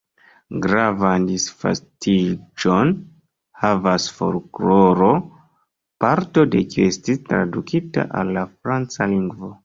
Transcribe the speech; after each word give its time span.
Gravan 0.61 1.25
disvastiĝon 1.31 2.93
havas 3.63 4.07
folkloro, 4.21 5.09
parto 6.05 6.45
de 6.55 6.63
kiu 6.71 6.87
estis 6.93 7.21
tradukita 7.27 8.07
al 8.23 8.33
la 8.39 8.47
franca 8.55 9.09
lingvo. 9.13 9.51